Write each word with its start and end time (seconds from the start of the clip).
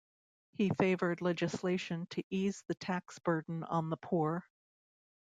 He 0.53 0.71
favored 0.79 1.21
legislation 1.21 2.07
to 2.09 2.23
ease 2.31 2.63
the 2.67 2.73
tax 2.73 3.19
burden 3.19 3.63
on 3.63 3.91
the 3.91 3.97
poor. 3.97 4.47